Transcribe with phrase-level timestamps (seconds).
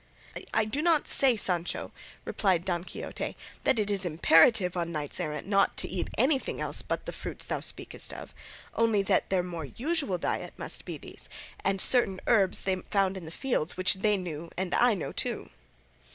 [0.51, 1.91] "I do not say, Sancho,"
[2.25, 6.81] replied Don Quixote, "that it is imperative on knights errant not to eat anything else
[6.81, 8.33] but the fruits thou speakest of;
[8.73, 11.29] only that their more usual diet must be those,
[11.63, 15.51] and certain herbs they found in the fields which they knew and I know too."